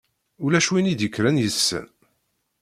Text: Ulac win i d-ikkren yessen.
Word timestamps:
Ulac 0.43 0.67
win 0.71 0.91
i 0.91 0.93
d-ikkren 0.99 1.41
yessen. 1.43 1.87